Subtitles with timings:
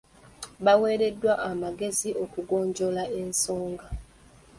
[0.65, 3.85] Baaweereddwa amagezi okugonjoola ensonga.